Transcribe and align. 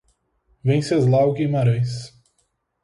Wenceslau 0.65 1.31
Guimarães 1.35 2.09